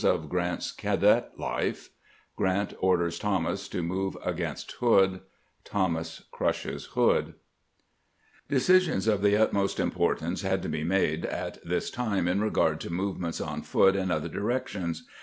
OF 0.03 0.29
GRANT'g 0.29 0.77
CA 0.79 0.97
DET 0.97 1.37
LIFE— 1.39 1.91
GRANT 2.35 2.73
ORDERS 2.79 3.19
THOMAS 3.19 3.69
TO 3.69 3.83
MOVE 3.83 4.17
AGAINST 4.25 4.71
HOOD— 4.79 5.19
THOMAS 5.65 6.23
CRUSHES 6.31 6.85
HOOD 6.95 7.35
DECISIONS 8.49 9.05
of 9.07 9.21
the 9.21 9.37
utmost 9.37 9.79
importance 9.79 10.41
had 10.41 10.63
to 10.63 10.69
be 10.69 10.83
made 10.83 11.27
at 11.27 11.63
this 11.63 11.91
time 11.91 12.27
in 12.27 12.41
regard 12.41 12.81
to 12.81 12.89
movements 12.89 13.39
on 13.39 13.61
foot 13.61 13.95
in 13.95 14.09
other 14.09 14.27
directions. 14.27 15.03